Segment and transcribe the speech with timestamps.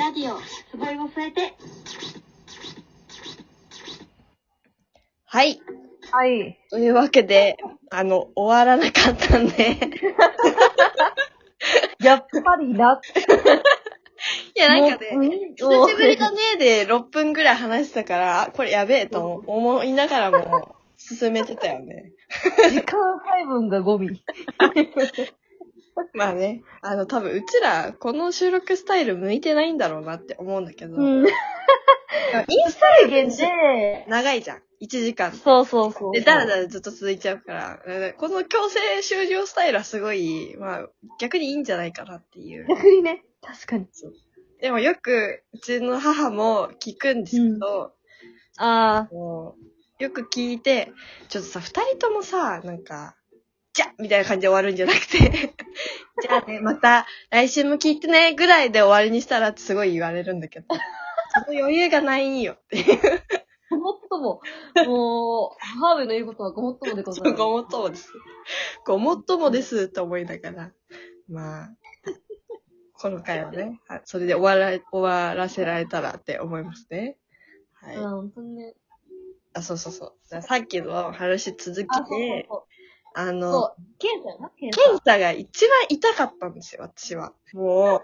[0.00, 1.54] ラディオ、すごいを添えて。
[5.26, 5.60] はい。
[6.10, 6.58] はい。
[6.70, 7.58] というわけで、
[7.90, 9.76] あの、終わらなかったんで。
[12.02, 12.98] やっぱりな。
[14.56, 15.24] いや、なんかね、もう
[15.54, 22.14] 久しぶりだねで6分ぐらい話したから、あこれやべえと思いながらも進めてたよね。
[22.70, 24.24] 時間配分がゴミ。
[26.14, 31.26] まあね、あの多分うちらこの収録スタイル向いてないんだろうなって思うんだけど、うん。
[31.26, 34.62] インスタ制限で、長いじゃん。
[34.80, 35.32] 1時間。
[35.32, 36.12] そうそうそう。
[36.12, 42.66] で、だらだらずっと続いちゃうから、うんこの強制終了スタイルはすごい、まあ、逆にいいんじゃないかなっていう。
[42.68, 43.24] 逆にね。
[43.42, 43.86] 確かに。
[44.60, 47.92] でもよく、うちの母も聞くんですけど、
[48.58, 49.54] あも
[50.00, 50.92] うよく聞いて、
[51.28, 53.16] ちょっとさ、二人ともさ、なんか、
[53.72, 55.54] じゃみたいな感じで終わるんじゃなくて、
[56.20, 60.66] じゃあね、また来週も聞いてね、ぐらいで終わりにしたらってすごい言われるんだけど、
[61.46, 63.00] その余裕がないんよっていう。
[63.70, 63.76] あ。
[63.76, 64.40] ごもっとも、
[64.86, 67.36] もう、母上の言うことはごもっともでございます。
[67.36, 68.12] ごもっともです。
[68.84, 70.72] ごもっともですと思いながら、
[71.28, 71.70] まあ、
[72.94, 77.16] この回はね、はいそれで終わら、終わらせられたらって思いますね。
[77.74, 77.96] はい。
[77.96, 78.74] うん、本当にね。
[79.54, 80.42] あ、そうそうそう。
[80.42, 82.69] さっきの話続きあ、そうそうで、そう。
[83.14, 83.74] あの。
[83.98, 85.18] 検査やな、検査。
[85.18, 87.32] が一番痛かったんですよ、私は。
[87.52, 88.02] もう。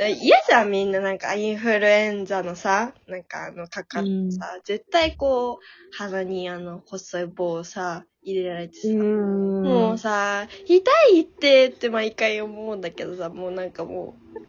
[0.00, 8.94] え嫌じゃん、みんななんかインフルエンザのさ、なんかあの、かかってさ、絶対こう、鼻にあの、細い棒をさ、入れられてさ、う。
[8.94, 14.40] もうさ、痛いってって毎回思うんだけどさ、もうなんかもう、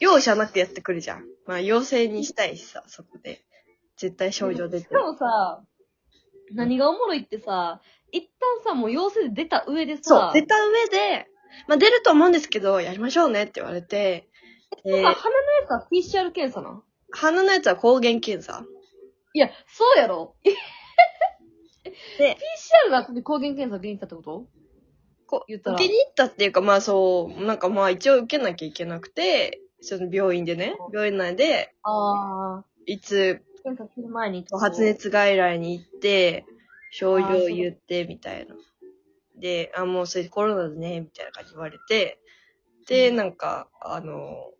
[0.00, 1.26] 容赦なくやってくるじゃん。
[1.46, 3.44] まあ、陽性にしたいしさ、そこで。
[3.96, 5.62] 絶対症状出てしかもさ、
[6.54, 7.80] 何がおもろいってさ、
[8.12, 11.26] 一旦さ、もう陽性で出た上でそうさ、、出た上で、
[11.68, 14.28] まあ出ると思うんですけど、やりましょうねって言われて、
[14.84, 18.64] でさ、鼻のやつは PCR 検査な鼻のやつは抗原検査。
[19.34, 20.34] いや、そうやろ。
[22.18, 22.36] で、
[22.88, 24.46] PCR が抗原検査受けに行ったってこと？
[25.26, 25.76] こ言ったら。
[25.76, 32.64] 受けに行ったっていうか、まあそう、なんかまあ一応受けなきゃいけなくて、その病院でね、病院内で、ああ。
[32.86, 34.44] いつ検査する前に。
[34.58, 34.82] 発。
[34.82, 36.44] 熱外来に行って、
[36.90, 38.54] 症状言って、みたいな。
[39.36, 42.18] で、あ、もうそれコロナだね、みたいな感じで言われて、
[42.86, 44.52] で、なんか、あの、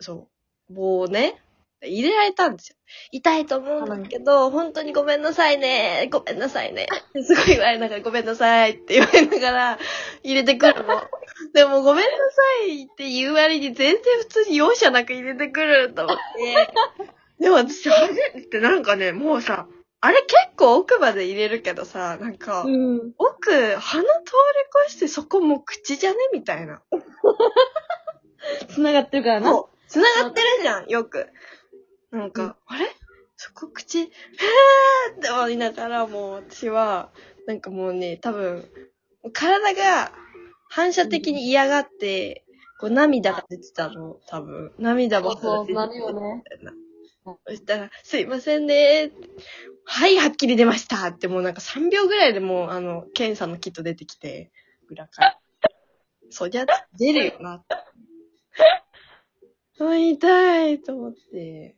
[0.00, 0.28] そ
[0.70, 1.42] う、棒をね、
[1.82, 2.76] 入れられたんですよ。
[3.12, 6.86] 痛いと思うんだけど、本当にごめんなさいね、ごめんなさいね。
[7.22, 9.78] すごい言われながら、ごめんなさいって言われながら、
[10.24, 11.02] 入れてくるの。
[11.54, 17.14] でも、ごめんなさいって言う割に全然普通に容赦なく入れてくると思って。
[17.40, 19.66] でも私、あれってなんかね、もうさ、
[20.00, 23.12] あれ結構奥まで入れるけどさ、なんか、うん。
[23.18, 24.04] 奥、鼻通り
[24.86, 26.82] 越してそこもう口じゃねみたいな。
[28.68, 29.50] 繋がってるからな。
[29.50, 29.76] そう。
[29.88, 31.28] 繋がってるじゃん、よく。
[32.10, 32.86] なんか、あれ？
[33.36, 34.10] そこ口、へーっ
[35.20, 37.10] て思いながら、もう私は、
[37.46, 38.68] なんかもうね、多分、
[39.32, 40.12] 体が
[40.68, 42.44] 反射的に嫌がって、
[42.80, 44.72] こう涙が出てたの、多分。
[44.78, 46.44] 涙ばっかそう出てたなるよね。
[47.46, 49.10] そしたら、すいませんね
[49.84, 54.50] はい、はっきり出ましたってもうなんか3秒ぐらいでもう、あの、検査のキット出てきて、
[54.88, 55.38] 裏から。
[56.30, 56.66] そりゃ
[56.98, 57.74] 出るよなって。
[59.80, 61.76] あ、痛いと思って。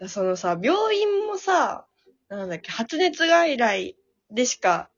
[0.00, 1.86] だそのさ、病院もさ、
[2.28, 3.96] なんだっけ、発熱外来
[4.30, 4.90] でしか、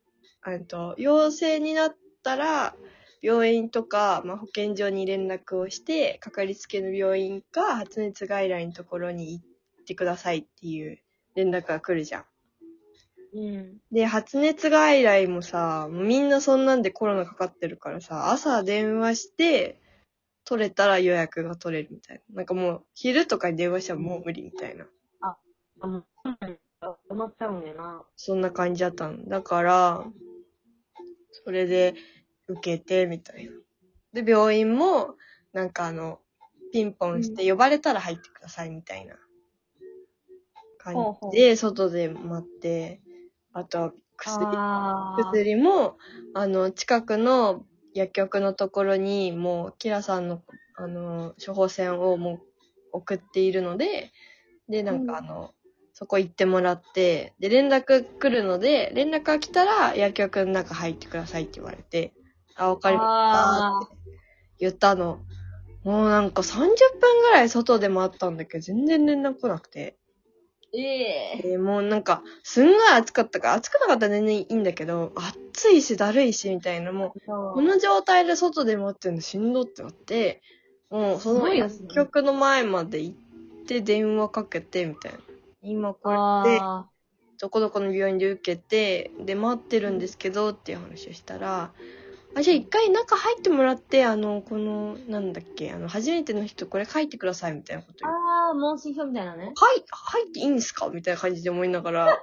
[0.42, 2.74] あと、陽性になったら、
[3.22, 10.98] 病院とか、まあ、保健所に連絡をして、かかりつけの病院か、発熱外来のところに行ってくださいっていう
[11.34, 12.24] 連絡が来るじゃん。
[13.34, 13.78] うん。
[13.92, 19.80] で、発熱外来もさ、もうみんなそんなんでコロナかかってるからさ、朝電話して、
[20.44, 22.36] 取れたら予約が取れるみたいな。
[22.36, 24.86] なんかもう、昼とかに電話したらもう無理みたいな。
[25.20, 27.16] あの、うん。
[27.16, 28.04] なっちゃうんやな。
[28.16, 29.28] そんな感じだったの。
[29.28, 30.04] だから、
[31.44, 31.94] それで
[32.52, 33.52] 受けて、みたいな。
[34.22, 35.14] で、病院も、
[35.52, 36.20] なんかあの、
[36.72, 39.16] ピンポンして呼ばれたら入ってください、みたいな。
[40.78, 40.94] 感
[41.32, 41.38] じ。
[41.38, 43.00] で、外で待って、
[43.52, 44.46] あとは薬。
[45.18, 45.98] 薬も、
[46.34, 47.64] あの、近くの
[47.94, 50.42] 薬局のところに、もう、キラさんの、
[50.76, 52.40] あの、処方箋をもう
[52.92, 54.12] 送っているので、
[54.68, 55.54] で、なんかあの、
[55.92, 62.12] そこ行ってもらって、で、連絡来るので、連絡が来たら薬局の中入ってくださいって言われて、
[62.60, 63.96] あ、わかりました
[64.58, 65.20] 言ったの。
[65.84, 69.96] もうなんか30分ぐらい外で待ったんだけど、全然連絡来なくて。
[70.72, 80.42] ええでもうなんか、すんごい暑かったから、暑くなかったら全然いいんだけど、暑いしだるいし、みたいな、もう、この状態で外で待ってるのしんどってなって、
[80.90, 83.16] もうそのすごいですね薬局の前まで行っ
[83.66, 85.18] て電話かけてみたいな。
[85.62, 86.86] 今こうやって、あ
[87.40, 91.72] どこどこの病院で受けて、で、待ってるんですけどっていう話をしたら、
[92.34, 98.14] あ、じゃあ一回中入ってもらって、あの、この、なんだっけ、あの、初めての人これ書いてくださいみたいなことー言う。
[98.14, 99.44] あー、問診票みたいなね。
[99.44, 102.18] はい、入っていいんですかみたいな感じで思いながら、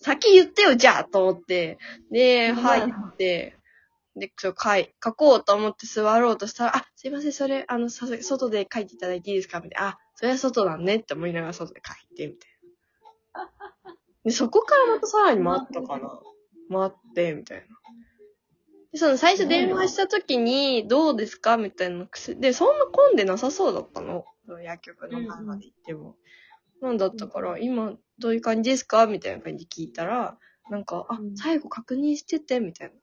[0.00, 1.78] 先言ってよ、じゃあと思って、
[2.10, 3.56] で、うん入って、
[4.16, 9.88] で、そう、書い、書こうと思って座ろうとしたら、あ、すいません、それ、あの、さ外で書いていただいていいですかみたいな。
[9.90, 12.50] あ、それは外なんねって思いながら外で書いて、みたい
[13.34, 13.50] な。
[14.24, 16.20] で、そこからまたさらに待ったかな。
[16.68, 17.64] 待って、みたいな。
[18.94, 22.40] で、その最初電話した時に、どうですかみたいな薬。
[22.40, 24.24] で、そんな混んでなさそうだったの。
[24.46, 26.14] その薬局の前まで行っても。
[26.80, 30.38] なんだったから、今、どういう感じですかみたいな感じで聞いたら、
[30.70, 32.94] なんか、あう、ん最後確認してて、みたいな。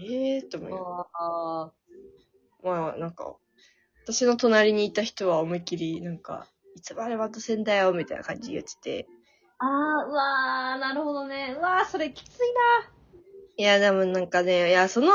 [0.00, 1.72] ええー、って思いながらあ
[2.64, 3.36] まあ、なんか、
[4.02, 9.08] 私の隣にいた人は思いっきり、なんか、いつまで待たせんだよ、みたいな感じで言ってて。
[9.58, 11.54] あー、うわー、なるほどね。
[11.56, 12.38] うわー、それきつい
[13.56, 15.10] いや、でもなんかね、いや、その、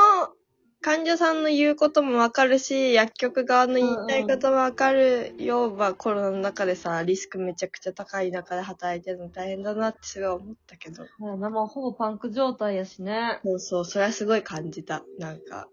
[0.80, 5.70] 患者さんの言うこともわかるし、薬局側の言いたいこともわかるよ。
[5.70, 11.02] まあ、コロナの中でさ、リスクめちゃくちゃ高い中で働いてるの大変だなってすごい思ったけど。
[11.18, 11.36] な。
[11.36, 13.40] 生ほぼパンク状態やしね。
[13.44, 15.02] そうそう、それはすごい感じた。
[15.18, 15.68] なんか。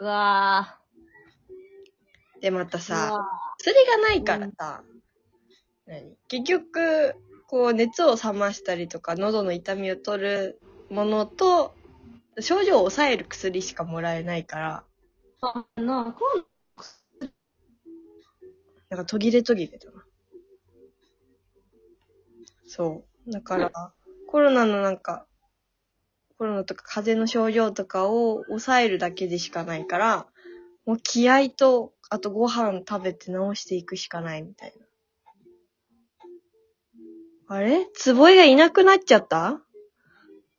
[0.00, 0.78] うわ
[2.42, 2.80] で、またー。
[2.82, 3.18] さ、
[3.58, 4.82] 薬がないからさ、
[5.86, 6.16] 何？
[6.28, 7.14] 結局、
[7.46, 11.74] こう熱を冷ましたりとか、喉の痛みを取るものと、
[12.40, 16.44] 症状を抑える薬しかもらえないから、ーあなコロ
[18.88, 20.04] なんか途切れ途切れだな。
[22.66, 23.30] そう。
[23.30, 23.92] だから、
[24.28, 25.26] コロナのなんか、
[26.38, 30.26] コロナとか風邪の症状とかを抑えるだけでしかないから、
[30.84, 34.86] もう気合と、あとご飯食べて治していくしかないみたいな。
[37.48, 37.88] あれ？
[37.94, 39.60] つぼいがいなくなっちゃった？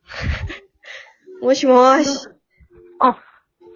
[1.42, 2.28] もしもーし。
[3.00, 3.18] あ、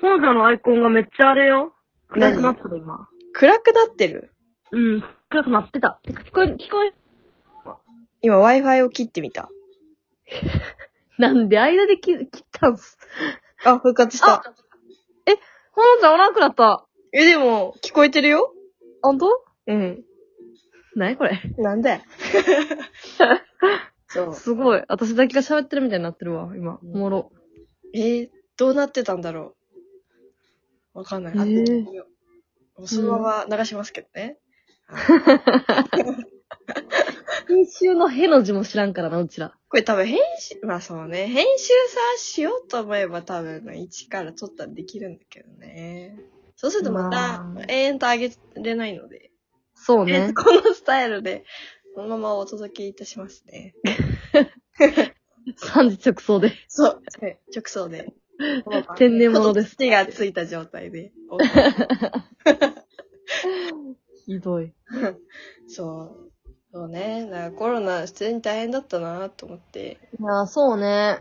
[0.01, 1.73] 本社のアイコンがめっちゃあれよ。
[2.09, 3.07] 暗くなってる今。
[3.33, 4.31] 暗くなってる？
[4.71, 5.99] うん、暗くなってた。
[6.03, 6.93] てか聞こえ、聞こえ、
[8.21, 9.49] 今 Wi-Fi を切ってみた。
[11.17, 12.97] なんで間で切切ったんす？
[13.65, 14.33] あ、復活した。
[14.35, 14.43] あ
[15.73, 16.85] 本社おらんくなった。
[17.13, 18.53] え、でも、聞こえてるよ
[19.01, 20.03] ほんとうん。
[20.95, 21.39] なにこれ？
[21.57, 22.01] なんで
[24.13, 24.35] そう。
[24.35, 24.83] すごい。
[24.89, 26.79] 私だけが喋ってるみたいになってるわ、今。
[26.83, 27.31] おもろ。
[27.93, 29.55] えー、どうなってたんだろ
[30.93, 31.33] うわかんない。
[31.35, 31.85] えー
[32.83, 34.39] そのまま流しますけどね。
[37.47, 39.55] 編集のへの字も知らんからな、うちら。
[39.69, 41.27] これ多分編集、まあそうね。
[41.27, 46.17] 編集さ、しようと思えば多分、一から撮ったらできるんだけどね。
[46.55, 49.31] そうするとまたまあ、永遠と上げれないので。
[49.75, 50.29] そうね。
[50.29, 51.45] え このスタイルで、
[51.95, 53.73] このままお届けいたしますね。
[55.57, 56.53] 三時直送で。
[56.67, 57.01] そう。
[57.21, 58.13] はい直送で。
[58.97, 61.11] 天然物です手がついた状態で。
[64.25, 64.73] ひどい。
[65.67, 66.31] そう。
[66.73, 67.27] そうね。
[67.29, 69.99] だからコロナ普通に大変だったなと思って。
[70.19, 71.19] いや、そうね。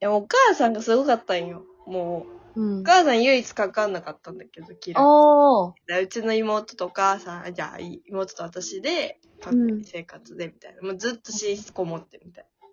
[0.00, 1.64] いや、お母さんがすごかったんよ。
[1.86, 2.82] もう、うんお。
[2.82, 5.74] 母さん唯一かかんなかったんだけど、キラああ。
[6.00, 10.82] うちの妹とお母さん、じゃあ妹と私で、隔離生活でみたいな。
[10.82, 12.68] もうずっと寝室こもってみたいな。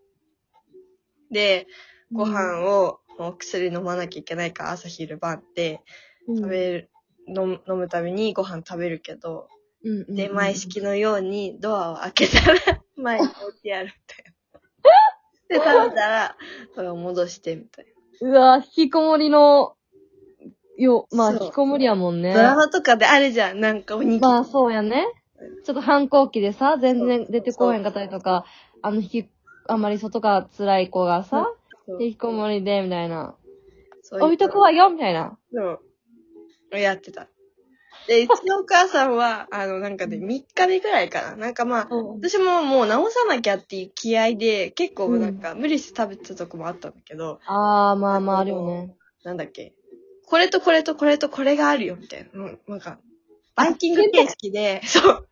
[1.32, 1.68] で、
[2.12, 5.82] ご飯を、もう薬飲まなきゃいけないから朝昼晩って
[6.28, 6.92] 食べる、
[7.28, 9.50] 飲む飲むためにご飯食べるけど、
[9.84, 14.34] うんうん、出前式のようにドアを開けたら 前に置いてあるみたいな。
[15.50, 16.38] で、食べたら、
[16.76, 17.99] それを戻してみたいな。
[18.22, 19.76] うわ、引きこもりの、
[20.78, 22.34] よ、まあ、そう引きこもりやもんね。
[22.34, 24.22] ドラマとかであるじゃん、なんかおにぎり。
[24.22, 25.08] まあ、そうやね。
[25.64, 28.46] ちょっと反抗期でさ、全然出てこへんかったりとか、
[28.82, 29.30] あの、引き、
[29.68, 31.48] あんまり外が辛い子がさ、
[31.86, 33.36] そう引きこもりで、みたいな。
[34.02, 35.38] そう置いとくわよ、みたいな。
[35.54, 35.80] そ
[36.72, 36.78] う。
[36.78, 37.28] やってた。
[38.10, 41.36] で、うちのお母さんは、あの、なんかね、3日目ぐらいかな。
[41.36, 41.88] なんかまあ、
[42.20, 48.96] 私ももう直さなきゃっていう気合で、結構なんか無理して食べてたとこもあったんだけど、ああ、まあまあ、あるよね。
[49.24, 49.74] なんだっけ。
[50.26, 52.30] これとこれとこれとこれがあるよ、みたいな。
[52.34, 52.98] うんなんか、
[53.56, 55.28] バイキング形式で、 そう。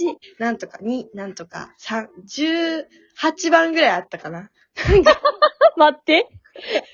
[0.00, 2.06] 1、なんとか、2、なんとか、3、
[3.18, 4.52] 18番ぐらいあったかな。
[5.76, 6.28] 待って。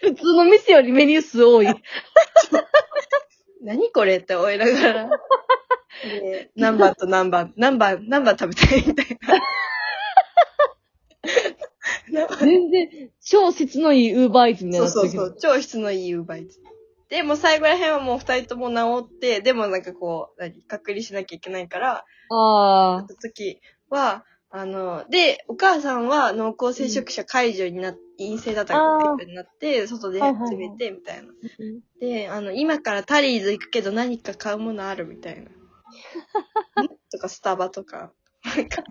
[0.01, 1.67] 普通の店よりメニュー数多い。
[3.63, 5.11] 何これって思いながら。
[6.03, 9.19] で、何番と何番、何番、何番食べたいみたい
[12.13, 12.27] な。
[12.39, 15.41] 全然、超質のいいウーバーイーツみたいそうになってるけど。
[15.41, 16.61] そうそう、超質のいいウーバーイーツ
[17.09, 23.07] で、もう最後ら辺はもう二人とも治って、でもなんかこう、何、隔離しなきゃいけないから、ああ。
[23.21, 28.81] 時は、あの、で、お母さんは濃厚接触者解除になっ陰性だったか
[29.19, 31.33] らになって、外ではいはいはい詰めて、みたいな。
[32.01, 36.83] で、あの、今からタリーズ行くけど何か買うものあるみたいな。
[36.83, 38.13] んとか、スタバとか。
[38.45, 38.85] なんか、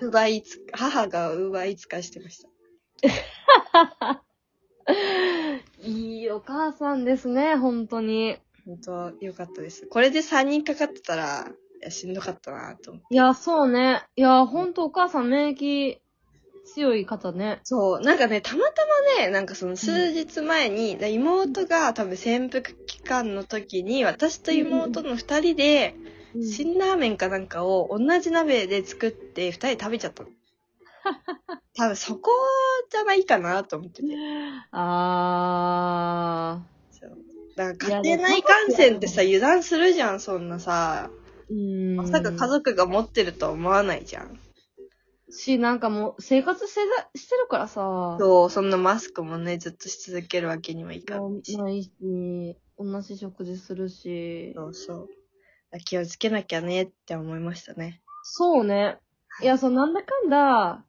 [0.00, 2.48] ウーバーイーツ、母がウーバーイーツ化してました。
[5.82, 8.38] いいお母さんですね、本当に。
[8.64, 9.86] 本当よかったです。
[9.88, 13.14] これで3人かかってたら、いや、しんどかったなと思って。
[13.14, 14.02] いや、そうね。
[14.16, 15.98] いや、本当お母さん免疫
[16.74, 17.60] 強い方ね。
[17.64, 18.86] そう、なんかね、たまた
[19.18, 25.94] まね、なんかその数日前に、だ妹が多分潜伏期間の時に、私と妹の二人で、
[26.56, 30.28] 辛ラーメンかなんかを同じ鍋で作って二人で食べちゃったの。
[31.74, 32.30] 多分そこ
[32.90, 34.08] じゃないかなと思ってて。
[34.70, 36.60] あ
[36.92, 37.18] そう
[37.56, 41.10] だか家庭内感染ってさ、油断するじゃん、そんなさ。
[41.50, 41.54] ー。
[41.54, 41.96] うん。
[41.96, 44.38] まさか家族が持ってるとは思わないじゃん。
[45.30, 46.80] し、なんかもう、生活して
[47.12, 48.16] たしてるからさ。
[48.18, 51.56] そう、そんなマスクもね、ずっとし続けるわけにはいかないし。
[51.56, 51.90] ないし、
[52.78, 54.52] 同じ食事するし。
[54.56, 55.08] そうそう。
[55.84, 58.02] 気をつけなきゃねって思いましたね。
[58.24, 58.98] そうね。
[59.42, 60.84] いや、そう、なんだかんだ、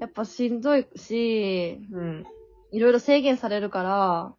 [0.00, 2.24] やっぱしんどいし、うん。
[2.72, 4.34] いろいろ制限されるから、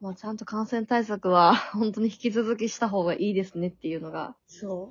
[0.00, 4.34] まあ、ちゃんと感染対策は、 本当に引き続きした方がいいですねっていうのが。
[4.46, 4.90] そ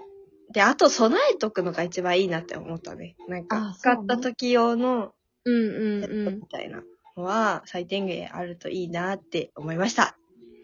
[0.49, 0.53] う。
[0.53, 3.15] で、あと備えとくのが一番いいなって思ったね。
[3.27, 5.13] なんかあ、使った時用の
[5.45, 6.35] うんうんうん。
[6.37, 6.83] みたいな
[7.15, 10.15] のは最低限あるといいなって思いました。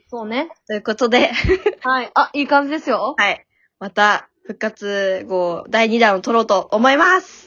[0.10, 0.50] そうね。
[0.68, 1.32] ということで、
[1.82, 2.12] はい。
[2.14, 3.16] あ、いい感じですよ。
[3.18, 3.46] はい。
[3.80, 7.44] また復活後第2弾を撮ろうと思います